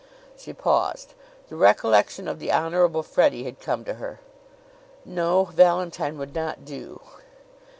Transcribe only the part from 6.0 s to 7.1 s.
would not do!